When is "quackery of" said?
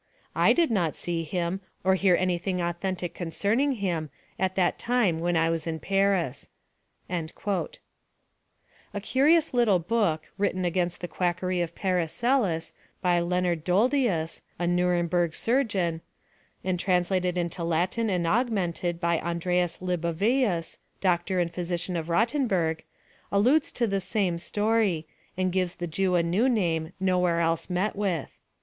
11.07-11.75